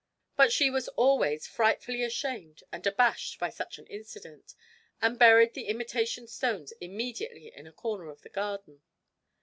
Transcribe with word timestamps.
But 0.35 0.51
she 0.51 0.71
was 0.71 0.87
always 0.87 1.45
frightfully 1.45 2.01
ashamed 2.01 2.63
and 2.71 2.87
abashed 2.87 3.37
by 3.39 3.51
such 3.51 3.77
an 3.77 3.85
accident, 3.91 4.55
and 4.99 5.19
buried 5.19 5.53
the 5.53 5.67
imitation 5.67 6.25
stones 6.25 6.71
immediately 6.81 7.53
in 7.55 7.67
a 7.67 7.71
corner 7.71 8.09
of 8.09 8.23
the 8.23 8.29
garden. 8.29 8.81